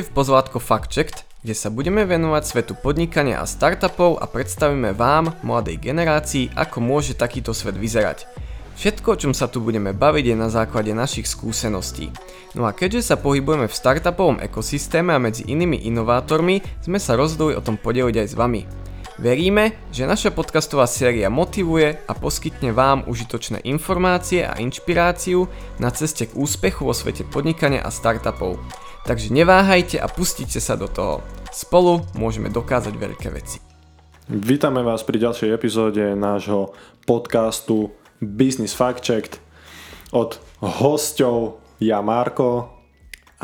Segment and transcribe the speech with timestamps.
[0.00, 0.58] v pozvátko
[0.90, 6.80] Checked, kde sa budeme venovať svetu podnikania a startupov a predstavíme vám, mladej generácii, ako
[6.80, 8.24] môže takýto svet vyzerať.
[8.74, 12.10] Všetko, o čom sa tu budeme baviť, je na základe našich skúseností.
[12.58, 17.54] No a keďže sa pohybujeme v startupovom ekosystéme a medzi inými inovátormi, sme sa rozhodli
[17.54, 18.62] o tom podeliť aj s vami.
[19.14, 25.46] Veríme, že naša podcastová séria motivuje a poskytne vám užitočné informácie a inšpiráciu
[25.78, 28.58] na ceste k úspechu vo svete podnikania a startupov.
[29.04, 31.20] Takže neváhajte a pustite sa do toho.
[31.52, 33.60] Spolu môžeme dokázať veľké veci.
[34.32, 36.72] Vítame vás pri ďalšej epizóde nášho
[37.04, 37.92] podcastu
[38.24, 39.36] Business Fact Checked
[40.16, 42.80] od hostov ja Marko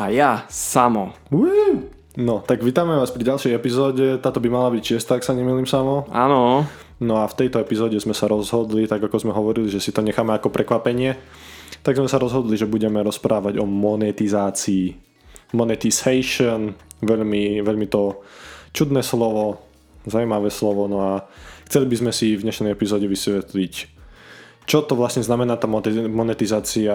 [0.01, 1.13] a ja Samo.
[1.29, 1.93] Woo!
[2.17, 4.17] No, tak vítame vás pri ďalšej epizóde.
[4.17, 6.09] Táto by mala byť čiesta, ak sa nemýlim Samo.
[6.09, 6.65] Áno.
[6.97, 10.01] No a v tejto epizóde sme sa rozhodli, tak ako sme hovorili, že si to
[10.01, 11.21] necháme ako prekvapenie,
[11.85, 15.10] tak sme sa rozhodli, že budeme rozprávať o monetizácii
[15.53, 18.23] monetization, veľmi, veľmi to
[18.71, 19.63] čudné slovo,
[20.07, 21.13] zaujímavé slovo, no a
[21.67, 23.73] chceli by sme si v dnešnej epizóde vysvetliť,
[24.69, 26.93] čo to vlastne znamená tá monetizácia,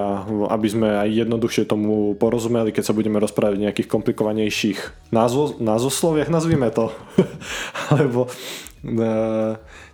[0.49, 6.31] aby sme aj jednoduchšie tomu porozumeli, keď sa budeme rozprávať o nejakých komplikovanejších názvo, názvosloviach,
[6.31, 6.95] nazvime to.
[7.93, 8.31] Alebo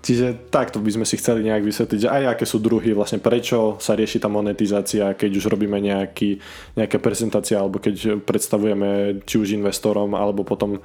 [0.03, 3.81] Čiže takto by sme si chceli nejak vysvetliť, že aj aké sú druhy, vlastne prečo
[3.81, 6.37] sa rieši tá monetizácia, keď už robíme nejaký,
[6.77, 10.84] nejaké prezentácie alebo keď predstavujeme či už investorom alebo potom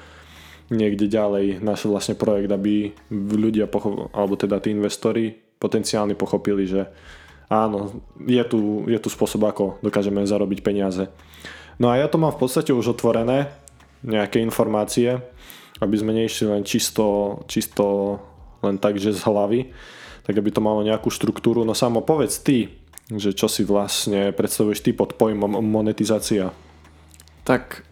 [0.71, 6.87] niekde ďalej náš vlastne projekt, aby ľudia, pochop- alebo teda tí investori potenciálni pochopili, že
[7.51, 11.11] áno, je tu, je tu spôsob, ako dokážeme zarobiť peniaze.
[11.79, 13.51] No a ja to mám v podstate už otvorené,
[14.05, 15.19] nejaké informácie,
[15.81, 18.17] aby sme neišli len čisto, čisto
[18.65, 19.69] len tak, že z hlavy,
[20.25, 21.63] tak aby to malo nejakú štruktúru.
[21.63, 22.73] No samo povedz ty,
[23.07, 26.51] že čo si vlastne predstavuješ ty pod pojmom monetizácia?
[27.47, 27.87] Tak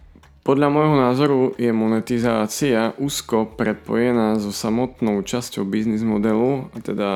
[0.45, 7.09] podľa môjho názoru je monetizácia úzko prepojená so samotnou časťou biznis modelu, a teda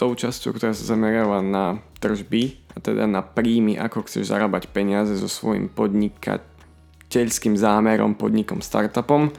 [0.00, 5.18] tou časťou, ktorá sa zameriava na tržby, a teda na príjmy, ako chceš zarábať peniaze
[5.18, 9.34] so svojím podnikateľským zámerom, podnikom, startupom.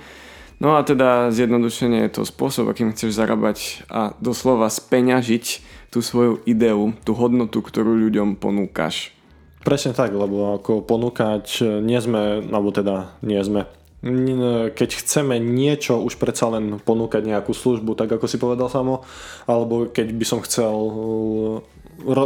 [0.59, 5.46] No a teda zjednodušenie je to spôsob, akým chceš zarábať a doslova speňažiť
[5.88, 9.16] tú svoju ideu, tú hodnotu, ktorú ľuďom ponúkaš.
[9.64, 13.72] Presne tak, lebo ako ponúkať nie sme, alebo teda nie sme,
[14.72, 19.03] keď chceme niečo už predsa len ponúkať nejakú službu, tak ako si povedal samo,
[19.44, 20.76] alebo keď by som chcel
[22.08, 22.26] ro,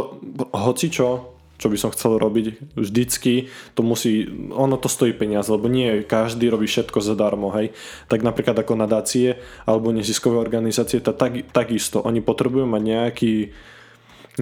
[0.54, 3.48] hocičo čo by som chcel robiť vždycky,
[3.78, 7.70] to musí, ono to stojí peniaze, lebo nie každý robí všetko zadarmo, hej.
[8.10, 13.34] Tak napríklad ako nadácie alebo neziskové organizácie, to tak, takisto, oni potrebujú mať nejaký,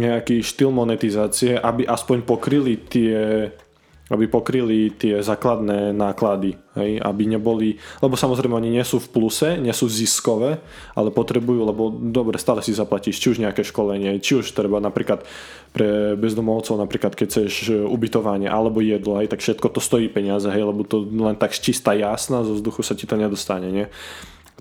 [0.00, 3.52] nejaký štýl monetizácie, aby aspoň pokryli tie
[4.10, 9.56] aby pokryli tie základné náklady, hej, aby neboli, lebo samozrejme oni nie sú v pluse,
[9.62, 10.58] nie sú ziskové,
[10.98, 15.22] ale potrebujú, lebo dobre, stále si zaplatíš či už nejaké školenie, či už treba napríklad
[15.70, 20.66] pre bezdomovcov, napríklad keď chceš ubytovanie alebo jedlo, hej, tak všetko to stojí peniaze, hej,
[20.66, 23.86] lebo to len tak čistá jasná, zo vzduchu sa ti to nedostane, nie?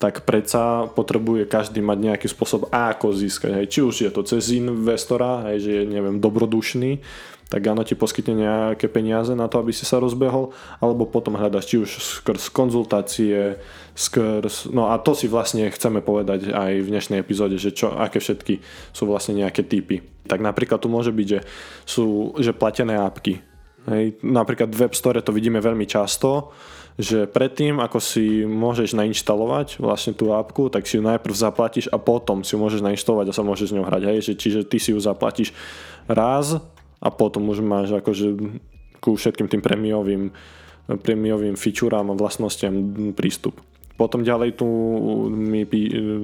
[0.01, 3.61] Tak predsa potrebuje každý mať nejaký spôsob, ako získať.
[3.61, 3.67] Hej.
[3.69, 7.05] Či už je to cez investora, hej, že je neviem, dobrodušný,
[7.51, 11.67] tak áno, ti poskytne nejaké peniaze na to, aby si sa rozbehol, alebo potom hľadaš
[11.67, 13.59] či už skrz konzultácie,
[13.91, 14.71] skrz...
[14.71, 18.63] No a to si vlastne chceme povedať aj v dnešnej epizóde, že čo, aké všetky
[18.95, 19.99] sú vlastne nejaké typy.
[20.31, 21.39] Tak napríklad tu môže byť, že
[21.83, 23.43] sú že platené apky.
[23.89, 24.21] Hej.
[24.21, 26.53] Napríklad v Web Store to vidíme veľmi často,
[26.99, 31.97] že predtým, ako si môžeš nainštalovať vlastne tú apku, tak si ju najprv zaplatíš a
[31.97, 34.03] potom si ju môžeš nainštalovať a sa môžeš s ňou hrať.
[34.05, 34.17] Hej.
[34.21, 35.55] Že, čiže ty si ju zaplatíš
[36.05, 36.61] raz
[37.01, 38.37] a potom už máš akože
[39.01, 40.29] ku všetkým tým prémiovým,
[41.01, 42.73] prémiovým featureám a vlastnostiam
[43.17, 43.57] prístup.
[43.97, 44.65] Potom ďalej tu,
[45.29, 45.61] my,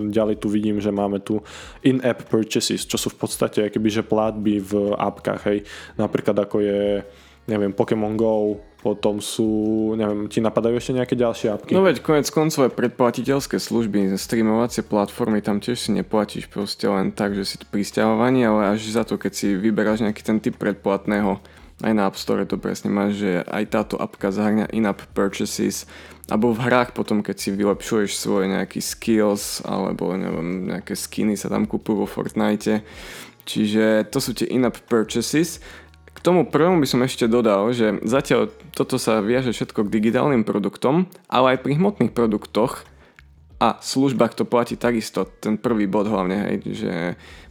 [0.10, 1.42] ďalej tu vidím, že máme tu
[1.86, 5.42] in-app purchases, čo sú v podstate že platby v apkách.
[5.46, 5.60] Hej.
[5.98, 7.06] Napríklad ako je
[7.48, 9.50] neviem, Pokémon Go, potom sú,
[9.98, 11.72] neviem, ti napadajú ešte nejaké ďalšie apky?
[11.74, 17.12] No veď konec koncov aj predplatiteľské služby, streamovacie platformy, tam tiež si neplatíš proste len
[17.12, 21.42] tak, že si prisťahovaní, ale až za to, keď si vyberáš nejaký ten typ predplatného,
[21.78, 25.86] aj na App Store to presne máš, že aj táto apka zahrňa in-app purchases,
[26.26, 31.54] alebo v hrách potom, keď si vylepšuješ svoje nejaký skills, alebo neviem, nejaké skiny sa
[31.54, 32.82] tam kúpujú vo Fortnite.
[33.48, 35.64] Čiže to sú tie in-app purchases
[36.28, 41.08] tomu prvému by som ešte dodal, že zatiaľ toto sa viaže všetko k digitálnym produktom,
[41.32, 42.84] ale aj pri hmotných produktoch
[43.64, 46.94] a službách to platí takisto, ten prvý bod hlavne, hej, že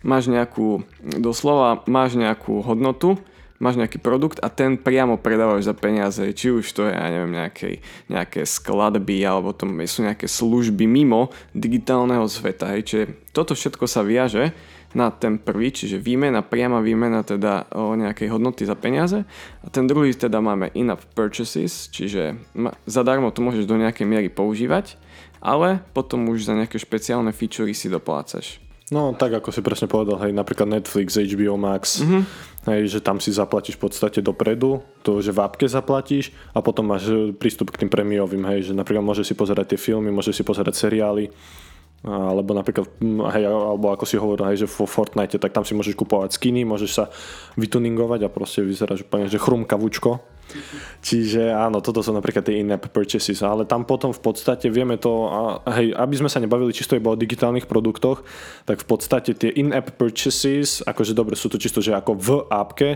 [0.04, 3.16] máš nejakú, doslova máš nejakú hodnotu,
[3.56, 7.32] máš nejaký produkt a ten priamo predávaš za peniaze, či už to je, ja neviem,
[7.32, 7.80] nejaké,
[8.12, 12.76] nejaké skladby alebo to sú nejaké služby mimo digitálneho sveta.
[12.76, 12.82] Hej.
[12.84, 14.52] Čiže toto všetko sa viaže
[14.96, 19.28] na ten prvý, čiže výmena, priama výmena teda o nejakej hodnoty za peniaze
[19.60, 22.40] a ten druhý teda máme in-app purchases, čiže
[22.88, 24.96] zadarmo to môžeš do nejakej miery používať,
[25.44, 28.56] ale potom už za nejaké špeciálne featurey si doplácaš.
[28.86, 32.22] No tak ako si presne povedal, hej, napríklad Netflix, HBO Max, mm-hmm.
[32.70, 36.94] hej, že tam si zaplatíš v podstate dopredu, to, že v appke zaplatíš a potom
[36.94, 40.38] máš e, prístup k tým premiovým, hej, že napríklad môžeš si pozerať tie filmy, môžeš
[40.38, 41.34] si pozerať seriály,
[42.06, 42.86] alebo napríklad,
[43.34, 46.62] hej, alebo ako si hovoril, hej, že vo Fortnite, tak tam si môžeš kupovať skiny,
[46.62, 47.04] môžeš sa
[47.58, 50.22] vytuningovať a proste vyzeráš úplne, že chrumkavúčko.
[51.02, 55.30] Čiže áno, toto sú napríklad tie in-app purchases, ale tam potom v podstate vieme to,
[55.70, 58.22] hej, aby sme sa nebavili čisto iba o digitálnych produktoch,
[58.64, 62.90] tak v podstate tie in-app purchases, akože dobre, sú to čisto, že ako v appke,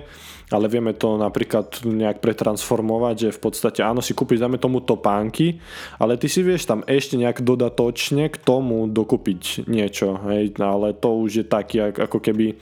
[0.51, 5.63] ale vieme to napríklad nejak pretransformovať, že v podstate áno, si kúpiš, dáme tomu topánky,
[6.03, 11.15] ale ty si vieš tam ešte nejak dodatočne k tomu dokúpiť niečo, hej, ale to
[11.23, 12.59] už je taký ako keby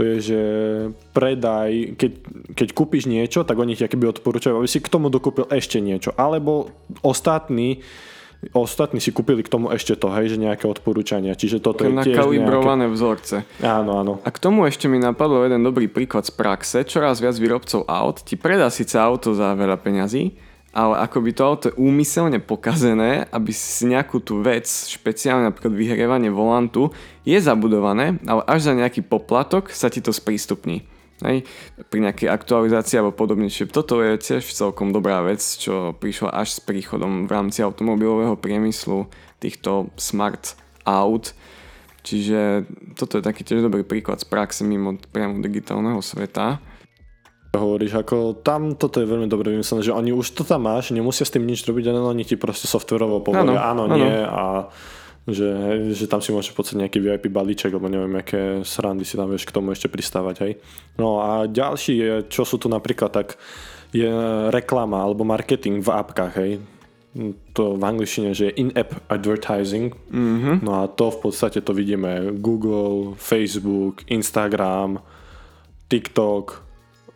[0.00, 0.42] to je, že
[1.12, 2.12] predaj, keď,
[2.56, 6.16] keď kúpiš niečo, tak oni ti keby odporúčajú, aby si k tomu dokúpil ešte niečo.
[6.16, 6.72] Alebo
[7.04, 7.84] ostatní
[8.56, 11.36] ostatní si kúpili k tomu ešte to, hej, že nejaké odporúčania.
[11.36, 12.96] Čiže toto je tiež Nakalibrované nejaké...
[12.96, 13.36] vzorce.
[13.60, 14.12] Áno, áno.
[14.24, 16.80] A k tomu ešte mi napadlo jeden dobrý príklad z praxe.
[16.88, 20.32] Čoraz viac výrobcov aut ti predá síce auto za veľa peňazí,
[20.70, 25.74] ale ako by to auto je úmyselne pokazené, aby si nejakú tú vec, špeciálne napríklad
[25.74, 26.94] vyhrievanie volantu,
[27.26, 30.86] je zabudované, ale až za nejaký poplatok sa ti to sprístupní.
[31.20, 31.44] Hej,
[31.92, 33.52] pri nejakej aktualizácii alebo podobne.
[33.52, 38.40] Čiže toto je tiež celkom dobrá vec, čo prišla až s príchodom v rámci automobilového
[38.40, 39.04] priemyslu
[39.36, 40.56] týchto smart
[40.88, 41.36] aut.
[42.00, 42.64] Čiže
[42.96, 46.56] toto je taký tiež dobrý príklad z praxe mimo priamo digitálneho sveta.
[47.50, 51.26] Hovoríš, ako tam toto je veľmi dobre vymyslené, že oni už to tam máš, nemusia
[51.26, 54.70] s tým nič robiť, ale oni ti proste softverovo povedia áno, áno, nie a
[55.26, 55.50] že,
[55.90, 59.50] že tam si môžeš podstate nejaký VIP balíček, alebo neviem, aké srandy si tam vieš
[59.50, 60.52] k tomu ešte pristávať, hej.
[60.96, 63.34] No a ďalší je, čo sú tu napríklad, tak
[63.90, 64.10] je
[64.54, 66.52] reklama alebo marketing v apkách, hej.
[67.58, 69.90] To v angličtine, že je in-app advertising.
[70.14, 70.62] Mm-hmm.
[70.62, 75.02] No a to v podstate to vidíme Google, Facebook, Instagram,
[75.90, 76.69] TikTok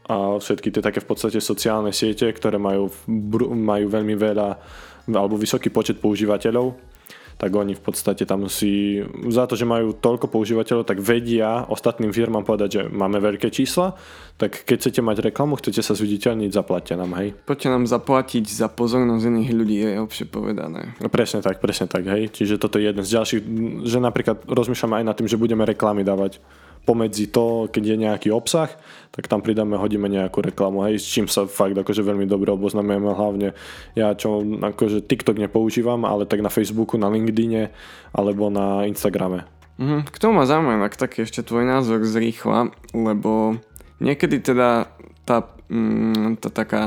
[0.04, 2.92] a všetky tie také v podstate sociálne siete, ktoré majú,
[3.52, 4.48] majú veľmi veľa
[5.04, 6.94] alebo vysoký počet používateľov
[7.34, 12.14] tak oni v podstate tam si, za to, že majú toľko používateľov, tak vedia ostatným
[12.14, 13.98] firmám povedať, že máme veľké čísla,
[14.38, 17.34] tak keď chcete mať reklamu, chcete sa zviditeľniť, zaplatia nám, hej.
[17.46, 20.94] Poďte nám zaplatiť za pozornosť iných ľudí, je obšie povedané.
[21.02, 22.30] No, presne tak, presne tak, hej.
[22.30, 23.40] Čiže toto je jeden z ďalších,
[23.86, 26.38] že napríklad rozmýšľame aj nad tým, že budeme reklamy dávať
[26.84, 28.68] pomedzi to, keď je nejaký obsah,
[29.10, 33.08] tak tam pridáme, hodíme nejakú reklamu, hej, s čím sa fakt akože veľmi dobre oboznamujeme,
[33.08, 33.48] hlavne
[33.96, 37.72] ja čo akože TikTok nepoužívam, ale tak na Facebooku, na LinkedIne
[38.12, 39.48] alebo na Instagrame.
[39.80, 40.06] Mhm.
[40.06, 43.58] K tomu ma zaujíma taký ešte tvoj názor z rýchla, lebo
[43.98, 44.86] niekedy teda
[45.26, 46.82] tá, mm, tá taká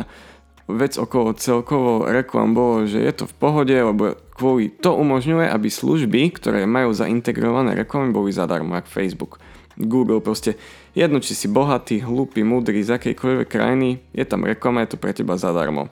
[0.67, 5.71] vec okolo celkovo reklam bolo, že je to v pohode, lebo kvôli to umožňuje, aby
[5.71, 9.39] služby, ktoré majú zaintegrované reklamy, boli zadarmo, ako Facebook.
[9.77, 10.57] Google proste
[10.97, 15.13] jedno, či si bohatý, hlúpy, múdry z akejkoľvek krajiny, je tam reklama, je to pre
[15.13, 15.88] teba zadarmo.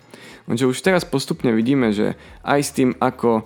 [0.49, 3.45] Lenže už teraz postupne vidíme, že aj s tým, ako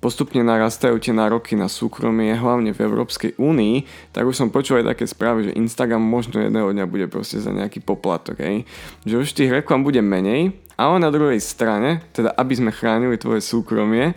[0.00, 3.84] postupne narastajú tie nároky na súkromie, hlavne v Európskej únii,
[4.16, 7.52] tak už som počul aj také správy, že Instagram možno jedného dňa bude proste za
[7.52, 8.64] nejaký poplatok, hej.
[9.04, 13.44] Že už tých reklam bude menej, ale na druhej strane, teda aby sme chránili tvoje
[13.44, 14.16] súkromie,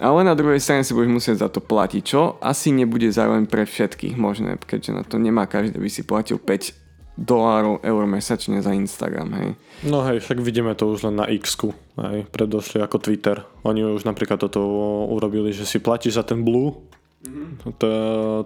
[0.00, 3.68] ale na druhej strane si budeš musieť za to platiť, čo asi nebude zároveň pre
[3.68, 8.72] všetkých možné, keďže na to nemá každý, by si platil 5 dolárov, eur mesačne za
[8.72, 9.48] Instagram, hej.
[9.84, 11.52] No hej, však vidíme to už len na x
[12.00, 13.44] hej, predošli ako Twitter.
[13.60, 14.64] Oni už napríklad toto
[15.12, 16.80] urobili, že si platíš za ten Blue,
[17.20, 17.76] mm-hmm.
[17.76, 17.88] to,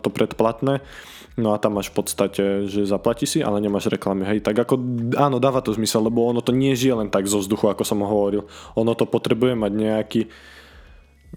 [0.03, 0.83] to predplatné,
[1.39, 4.75] no a tam máš v podstate, že zaplatíš si, ale nemáš reklamy, hej, tak ako,
[5.15, 8.03] áno, dáva to zmysel, lebo ono to nie žije len tak zo vzduchu, ako som
[8.03, 8.43] hovoril.
[8.75, 10.21] Ono to potrebuje mať nejaký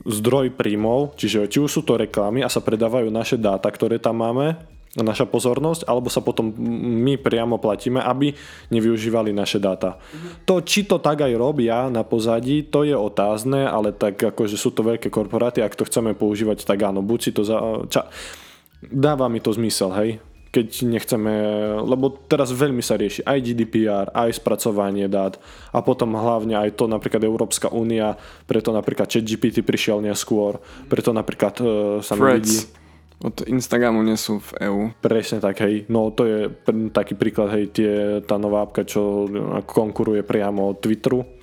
[0.05, 4.21] zdroj príjmov, čiže či už sú to reklamy a sa predávajú naše dáta, ktoré tam
[4.21, 4.59] máme,
[4.97, 6.49] naša pozornosť, alebo sa potom
[7.05, 8.33] my priamo platíme, aby
[8.73, 10.01] nevyužívali naše dáta.
[10.49, 14.73] To, či to tak aj robia na pozadí, to je otázne, ale tak akože sú
[14.73, 17.57] to veľké korporáty, ak to chceme používať, tak áno, buď si to za...
[17.91, 18.09] Ča,
[18.81, 20.17] dáva mi to zmysel, hej?
[20.57, 21.33] Keď nechceme,
[21.85, 25.37] lebo teraz veľmi sa rieši aj GDPR, aj spracovanie dát
[25.69, 28.17] a potom hlavne aj to napríklad Európska únia,
[28.49, 30.57] preto napríklad ChatGPT prišiel neskôr,
[30.89, 31.69] preto napríklad uh,
[32.01, 32.65] sa vidí
[33.21, 34.81] Od Instagramu nie sú v EU.
[35.01, 35.89] Presne tak, hej.
[35.89, 36.39] No to je
[36.93, 37.93] taký príklad, hej, tie,
[38.25, 39.25] tá nová apka, čo
[39.65, 41.36] konkuruje priamo od Twitteru,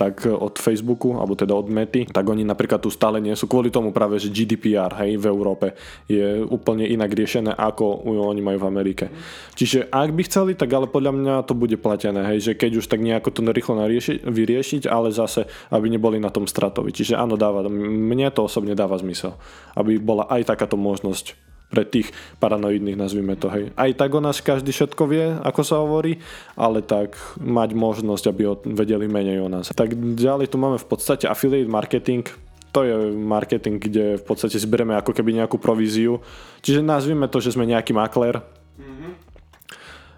[0.00, 3.68] tak od Facebooku, alebo teda od Mety, tak oni napríklad tu stále nie sú kvôli
[3.68, 5.76] tomu práve, že GDPR hej, v Európe
[6.08, 9.12] je úplne inak riešené, ako oni majú v Amerike.
[9.52, 12.88] Čiže ak by chceli, tak ale podľa mňa to bude platené, hej, že keď už
[12.88, 16.96] tak nejako to rýchlo narieši, vyriešiť, ale zase, aby neboli na tom stratovi.
[16.96, 19.36] Čiže áno, dáva, mne to osobne dáva zmysel,
[19.76, 22.10] aby bola aj takáto možnosť pre tých
[22.42, 23.70] paranoidných, nazvime to, hej.
[23.78, 26.18] Aj tak o nás každý všetko vie, ako sa hovorí,
[26.58, 29.70] ale tak mať možnosť, aby o, vedeli menej o nás.
[29.70, 32.26] Tak ďalej tu máme v podstate affiliate marketing,
[32.74, 36.22] to je marketing, kde v podstate zbereme ako keby nejakú províziu.
[36.62, 38.42] Čiže nazvime to, že sme nejaký makler,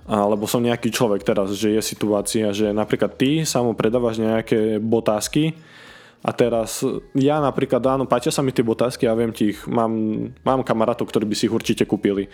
[0.03, 4.83] alebo som nejaký človek teraz, že je situácia, že napríklad ty sa mu predávaš nejaké
[4.83, 5.55] botázky,
[6.23, 6.87] a teraz
[7.19, 9.91] ja napríklad, áno, páčia sa mi tie botázky a viem ti ich, mám,
[10.47, 12.31] mám kamarátov, ktorí by si ich určite kúpili.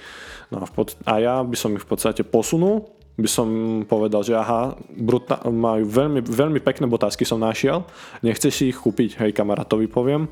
[0.52, 2.85] No a, pod, a ja by som ich v podstate posunul,
[3.16, 3.49] by som
[3.88, 7.88] povedal, že aha, brutá, majú veľmi, veľmi pekné botázky som našiel,
[8.21, 10.28] nechceš si ich kúpiť, hej kamarátovi poviem.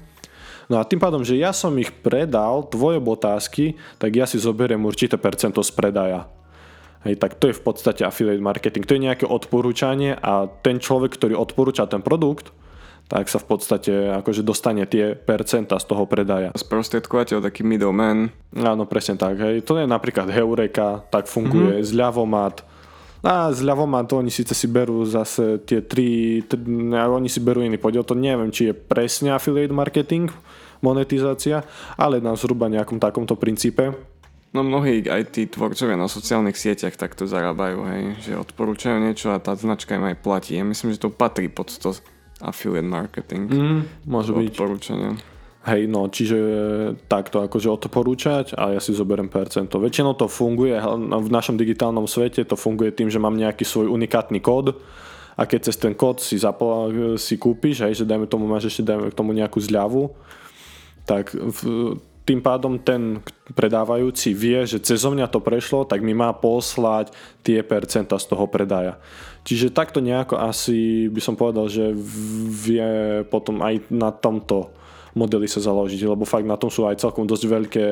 [0.68, 4.82] No a tým pádom, že ja som ich predal, tvoje botázky, tak ja si zoberiem
[4.84, 6.28] určité percento z predaja.
[7.06, 8.82] Hej, tak to je v podstate affiliate marketing.
[8.82, 12.50] To je nejaké odporúčanie a ten človek, ktorý odporúča ten produkt,
[13.06, 16.50] tak sa v podstate akože dostane tie percenta z toho predaja.
[16.58, 18.34] Sprostredkovateľ, taký middleman.
[18.58, 19.38] Áno, presne tak.
[19.38, 19.62] Hej.
[19.66, 21.90] To je napríklad Heureka, tak funguje, mm-hmm.
[21.94, 22.56] zľavomat.
[23.26, 26.62] A zľavomat, oni síce si berú zase tie tri, tri
[26.94, 30.30] oni si berú iný podiel, to neviem, či je presne affiliate marketing,
[30.78, 31.66] monetizácia,
[31.98, 33.94] ale na zhruba nejakom takomto princípe.
[34.54, 39.42] No mnohí aj tí tvorcovia na sociálnych sieťach takto zarábajú, hej, že odporúčajú niečo a
[39.42, 40.54] tá značka im aj platí.
[40.54, 41.98] Ja myslím, že to patrí pod to
[42.40, 43.48] affiliate marketing.
[43.48, 44.52] Mm, môže byť.
[44.52, 45.12] Odporúčania.
[45.66, 46.38] Hej, no, čiže
[47.10, 49.82] takto akože odporúčať a ja si zoberiem percento.
[49.82, 54.38] Väčšinou to funguje, v našom digitálnom svete to funguje tým, že mám nejaký svoj unikátny
[54.38, 54.78] kód
[55.34, 56.86] a keď cez ten kód si, zapla,
[57.18, 60.14] si kúpiš, hej, že dajme tomu, máš ešte dajme k tomu nejakú zľavu,
[61.02, 61.58] tak v,
[62.26, 63.22] tým pádom ten
[63.54, 67.14] predávajúci vie, že cez mňa to prešlo, tak mi má poslať
[67.46, 68.98] tie percenta z toho predaja.
[69.46, 71.94] Čiže takto nejako asi by som povedal, že
[72.50, 74.74] vie potom aj na tomto
[75.14, 77.86] modeli sa založiť, lebo fakt na tom sú aj celkom dosť veľké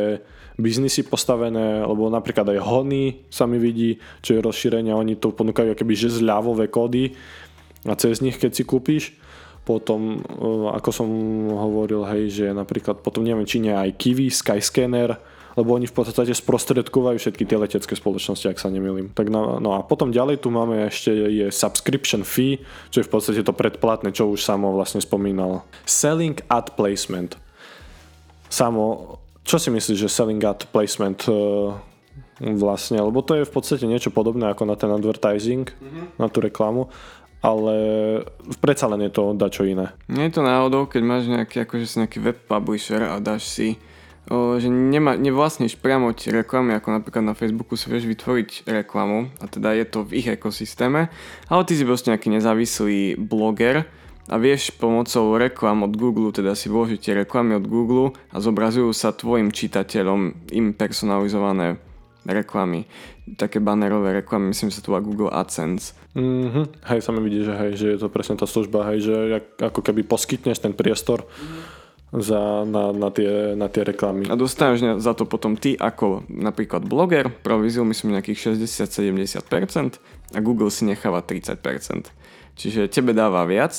[0.60, 5.78] biznisy postavené, lebo napríklad aj Hony sa mi vidí, čo je rozšírenie, oni to ponúkajú
[5.78, 7.16] keby že zľavové kódy
[7.86, 9.16] a cez nich keď si kúpiš,
[9.64, 11.08] potom, eh, ako som
[11.48, 15.16] hovoril, hej, že napríklad potom neviem, či aj Kiwi, Skyscanner,
[15.54, 19.14] lebo oni v podstate sprostredkovajú všetky tie letecké spoločnosti, ak sa nemýlim.
[19.14, 22.58] Tak no, no a potom ďalej tu máme ešte je subscription fee,
[22.90, 25.62] čo je v podstate to predplatné, čo už Samo vlastne spomínal.
[25.86, 27.38] Selling ad placement.
[28.50, 29.16] Samo,
[29.46, 31.78] čo si myslíš, že selling ad placement uh,
[32.42, 36.18] vlastne, lebo to je v podstate niečo podobné ako na ten advertising, mm-hmm.
[36.18, 36.90] na tú reklamu,
[37.44, 37.76] ale
[38.64, 39.92] predsa len je to dačo iné.
[40.08, 43.76] Nie je to náhodou, keď máš nejaký, akože si nejaký web publisher a dáš si
[44.32, 49.28] o, že nema, nevlastníš priamo tie reklamy, ako napríklad na Facebooku si vieš vytvoriť reklamu
[49.38, 51.12] a teda je to v ich ekosystéme,
[51.52, 53.84] ale ty si proste nejaký nezávislý bloger
[54.24, 58.88] a vieš pomocou reklam od Google, teda si vložiť tie reklamy od Google a zobrazujú
[58.96, 61.76] sa tvojim čitateľom im personalizované
[62.24, 62.88] reklamy.
[63.24, 65.96] Také banerové reklamy, myslím sa tu Google AdSense.
[66.12, 66.84] Mm-hmm.
[66.92, 69.16] Hej, sa mi vidí, že, hej, že je to presne tá služba, hej, že
[69.64, 71.24] ako keby poskytneš ten priestor
[72.14, 74.30] za, na, na, tie, na tie reklamy.
[74.30, 79.98] A dostaneš za to potom ty ako napríklad bloger, províziu myslím nejakých 60-70%
[80.36, 81.58] a Google si necháva 30%.
[82.54, 83.74] Čiže tebe dáva viac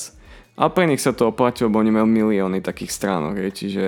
[0.60, 3.86] a pre nich sa to oplatí, lebo oni majú milióny takých stránok, je, čiže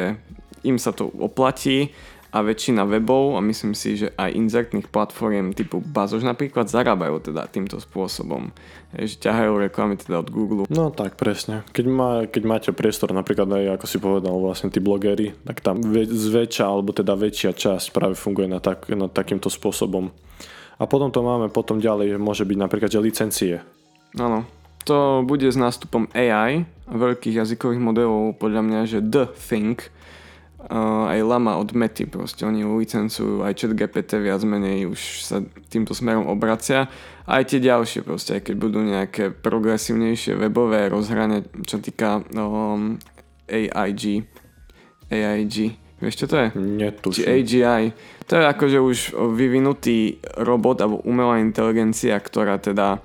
[0.63, 1.91] im sa to oplatí
[2.27, 7.47] a väčšina webov a myslím si, že aj inzertných platform typu Bazož napríklad zarábajú teda
[7.47, 8.51] týmto spôsobom.
[8.91, 10.63] Že ťahajú reklamy teda od Google.
[10.67, 11.63] No tak presne.
[11.71, 15.79] Keď, má, keď máte priestor napríklad aj ako si povedal vlastne tí blogery, tak tam
[16.07, 20.11] zväčša alebo teda väčšia časť práve funguje na, tak, na takýmto spôsobom.
[20.77, 23.55] A potom to máme potom ďalej, môže byť napríklad že licencie.
[24.19, 24.45] Áno.
[24.87, 29.91] To bude s nástupom AI veľkých jazykových modelov podľa mňa, že The Think
[30.61, 35.37] uh, aj Lama od Mety, proste oni licencujú, aj chat GPT viac menej už sa
[35.69, 36.89] týmto smerom obracia.
[37.27, 42.95] Aj tie ďalšie proste, aj keď budú nejaké progresívnejšie webové rozhranie, čo týka um,
[43.51, 44.23] AIG,
[45.11, 46.47] AIG, vieš čo to je?
[46.55, 47.19] Netuším.
[47.19, 47.83] Či AGI.
[48.27, 48.97] To je akože už
[49.35, 53.03] vyvinutý robot alebo umelá inteligencia, ktorá teda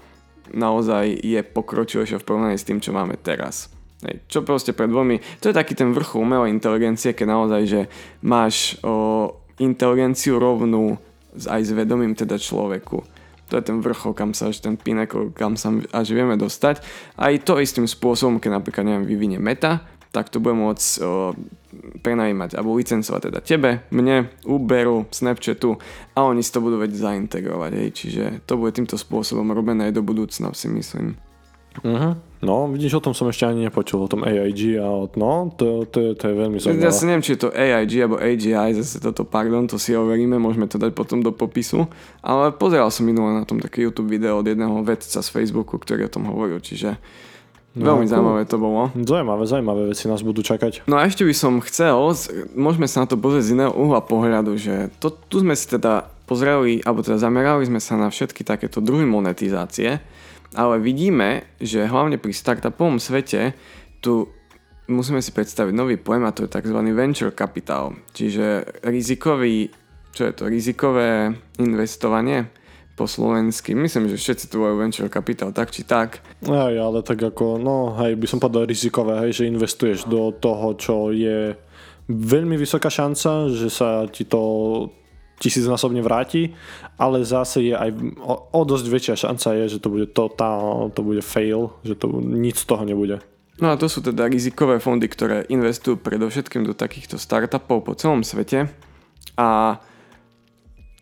[0.53, 3.72] naozaj je pokročilejšia v porovnaní s tým, čo máme teraz.
[4.27, 7.81] Čo proste pred dvomi, to je taký ten vrchol umelej inteligencie, keď naozaj, že
[8.27, 9.31] máš o,
[9.63, 10.99] inteligenciu rovnú
[11.47, 12.99] aj s vedomím teda človeku.
[13.49, 16.83] To je ten vrchol, kam sa až ten pinnacle, kam sa až vieme dostať.
[17.15, 21.33] Aj to istým spôsobom, keď napríklad neviem, vyvinie meta, tak to bude môcť o,
[22.05, 25.79] prenajímať alebo licencovať teda tebe, mne, Uberu, Snapchatu
[26.13, 27.71] a oni si to budú vedieť zaintegrovať.
[27.79, 27.89] Hej.
[27.95, 31.17] Čiže to bude týmto spôsobom robené aj do budúcna, si myslím.
[31.81, 32.19] Uh-huh.
[32.43, 35.87] No, vidíš, o tom som ešte ani nepočul, o tom AIG a o, no, to,
[35.87, 36.83] to, je, to je veľmi zaujímavé.
[36.83, 40.43] Ja si neviem, či je to AIG alebo AGI, zase toto, pardon, to si overíme,
[40.43, 41.87] môžeme to dať potom do popisu,
[42.19, 46.11] ale pozeral som minulé na tom také YouTube video od jedného vedca z Facebooku, ktorý
[46.11, 46.99] o tom hovoril, čiže
[47.73, 48.93] No, Veľmi zaujímavé to bolo.
[48.93, 50.85] Zaujímavé, zaujímavé veci nás budú čakať.
[50.85, 51.97] No a ešte by som chcel,
[52.53, 56.05] môžeme sa na to pozrieť z iného uhla pohľadu, že to, tu sme si teda
[56.29, 60.05] pozreli, alebo teda zamerali sme sa na všetky takéto druhy monetizácie,
[60.55, 63.57] ale vidíme, že hlavne pri startupovom svete
[64.03, 64.29] tu
[64.91, 66.79] musíme si predstaviť nový pojem a to je tzv.
[66.93, 69.71] venture capital, čiže rizikový,
[70.13, 71.33] čo je to, rizikové
[71.63, 72.51] investovanie
[72.93, 73.73] po slovensky.
[73.73, 76.21] Myslím, že všetci tu majú venture capital, tak či tak.
[76.45, 80.77] Aj, ale tak ako, no hej, by som povedal rizikové, hej, že investuješ do toho,
[80.77, 81.57] čo je
[82.13, 84.43] veľmi vysoká šanca, že sa ti to
[85.43, 86.55] tisícnásobne vráti,
[86.95, 87.91] ale zase je aj
[88.23, 92.23] o, o dosť väčšia šanca je, že to bude totál, to bude fail, že to
[92.23, 93.19] nič z toho nebude.
[93.59, 98.23] No a to sú teda rizikové fondy, ktoré investujú predovšetkým do takýchto startupov po celom
[98.23, 98.71] svete
[99.35, 99.79] a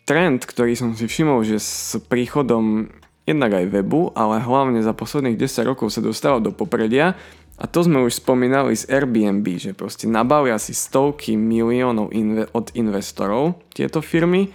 [0.09, 2.89] trend, ktorý som si všimol, že s príchodom
[3.23, 7.13] jednak aj webu, ale hlavne za posledných 10 rokov sa dostal do popredia
[7.61, 12.73] a to sme už spomínali z Airbnb, že proste nabavia si stovky miliónov inve- od
[12.73, 14.49] investorov tieto firmy,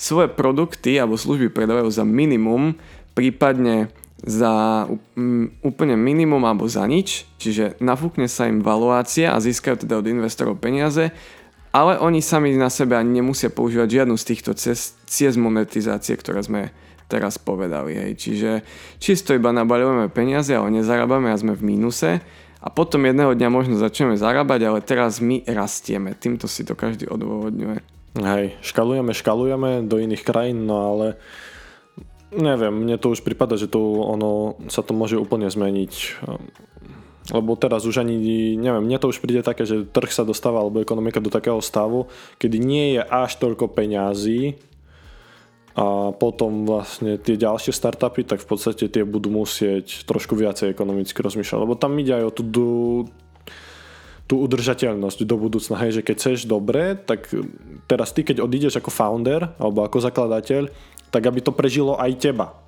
[0.00, 2.72] svoje produkty alebo služby predávajú za minimum,
[3.12, 3.92] prípadne
[4.24, 4.86] za
[5.60, 10.56] úplne minimum alebo za nič, čiže nafúkne sa im valuácia a získajú teda od investorov
[10.56, 11.12] peniaze
[11.72, 16.40] ale oni sami na sebe ani nemusia používať žiadnu z týchto ciest, ciest monetizácie, ktoré
[16.40, 16.72] sme
[17.08, 17.96] teraz povedali.
[17.96, 18.12] Hej.
[18.20, 18.50] Čiže
[19.00, 22.20] čisto iba nabaľujeme peniaze, ale nezarábame a sme v mínuse
[22.60, 26.12] a potom jedného dňa možno začneme zarábať, ale teraz my rastieme.
[26.12, 27.80] Týmto si to každý odôvodňuje.
[28.18, 31.06] Hej, škalujeme, škalujeme do iných krajín, no ale
[32.34, 36.20] neviem, mne to už prípada, že to ono sa to môže úplne zmeniť
[37.28, 38.16] lebo teraz už ani,
[38.56, 42.08] neviem, mne to už príde také, že trh sa dostáva, alebo ekonomika do takého stavu,
[42.40, 44.56] kedy nie je až toľko peňazí
[45.78, 51.22] a potom vlastne tie ďalšie startupy, tak v podstate tie budú musieť trošku viacej ekonomicky
[51.22, 52.44] rozmýšľať, lebo tam ide aj o tú,
[54.26, 57.30] tú udržateľnosť do budúcna, hej, že keď chceš dobre, tak
[57.86, 60.66] teraz ty, keď odídeš ako founder alebo ako zakladateľ,
[61.14, 62.58] tak aby to prežilo aj teba.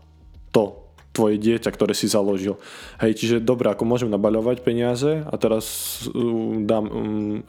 [0.55, 2.63] To, tvoje dieťa, ktoré si založil.
[3.03, 5.67] Hej, čiže dobre, ako môžem nabaľovať peniaze a teraz
[6.07, 6.95] uh, dám um,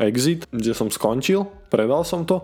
[0.02, 2.42] exit, kde som skončil, predal som to,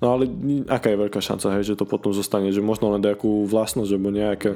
[0.00, 0.28] no ale
[0.66, 4.10] aká je veľká šanca, hej, že to potom zostane, že možno len nejakú vlastnosť, alebo
[4.12, 4.50] nejaké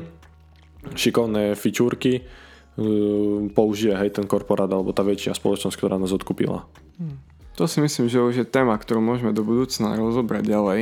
[0.97, 6.65] šikovné fičúrky uh, použije hej, ten korporát alebo tá väčšia spoločnosť, ktorá nás odkúpila.
[6.97, 7.21] Hmm.
[7.61, 10.81] To si myslím, že už je téma, ktorú môžeme do budúcna rozobrať ďalej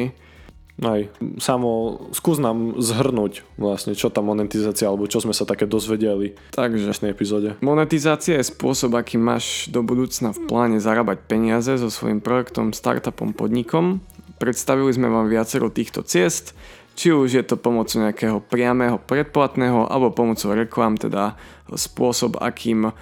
[0.78, 1.10] aj
[1.42, 6.78] samo skús nám zhrnúť vlastne, čo tá monetizácia, alebo čo sme sa také dozvedeli Takže,
[6.78, 7.58] v dnešnej epizóde.
[7.58, 13.34] Monetizácia je spôsob, aký máš do budúcna v pláne zarábať peniaze so svojím projektom, startupom,
[13.34, 13.98] podnikom.
[14.38, 16.55] Predstavili sme vám viacero týchto ciest,
[16.98, 21.38] či už je to pomocou nejakého priamého predplatného alebo pomocou reklám, teda
[21.70, 22.92] spôsob, akým o,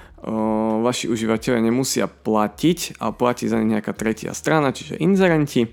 [0.85, 5.73] vaši užívateľe nemusia platiť a platí za ne nejaká tretia strana, čiže inzerenti.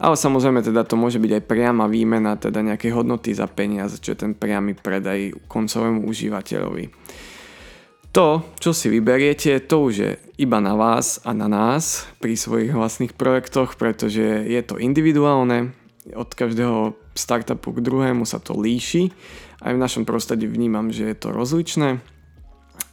[0.00, 4.16] Ale samozrejme teda to môže byť aj priama výmena teda nejakej hodnoty za peniaze, čo
[4.16, 6.88] je ten priamy predaj koncovému užívateľovi.
[8.10, 12.74] To, čo si vyberiete, to už je iba na vás a na nás pri svojich
[12.74, 15.70] vlastných projektoch, pretože je to individuálne,
[16.10, 19.14] od každého startupu k druhému sa to líši.
[19.62, 22.02] Aj v našom prostredí vnímam, že je to rozličné.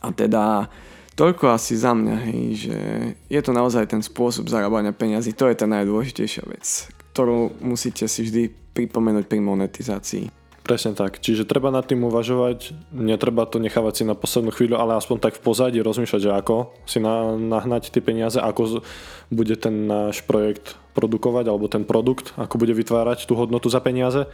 [0.03, 0.69] A teda
[1.17, 2.77] toľko asi za mňa, hej, že
[3.25, 8.30] je to naozaj ten spôsob zarábania peniazy, to je tá najdôležitejšia vec ktorú musíte si
[8.30, 10.30] vždy pripomenúť pri monetizácii.
[10.67, 11.23] Presne tak.
[11.23, 15.39] Čiže treba nad tým uvažovať, netreba to nechávať si na poslednú chvíľu, ale aspoň tak
[15.39, 18.84] v pozadí rozmýšľať, že ako si na, nahnať tie peniaze, ako
[19.32, 24.27] bude ten náš projekt produkovať, alebo ten produkt, ako bude vytvárať tú hodnotu za peniaze.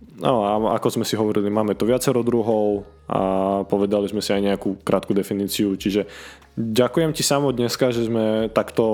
[0.00, 3.20] No a ako sme si hovorili, máme tu viacero druhov a
[3.64, 6.08] povedali sme si aj nejakú krátku definíciu, čiže
[6.56, 8.84] ďakujem ti samo dneska, že sme takto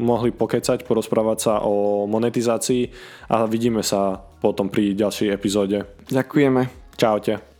[0.00, 2.88] mohli pokecať, porozprávať sa o monetizácii
[3.28, 5.84] a vidíme sa potom pri ďalšej epizóde.
[6.08, 6.68] Ďakujeme.
[6.96, 7.51] Čaute.